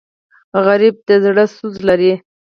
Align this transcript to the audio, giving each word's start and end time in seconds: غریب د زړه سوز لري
غریب 0.65 0.95
د 1.07 1.09
زړه 1.23 1.45
سوز 1.55 1.75
لري 1.87 2.13